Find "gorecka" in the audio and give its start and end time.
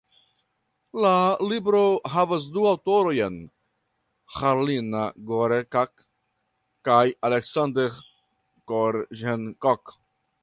5.33-5.83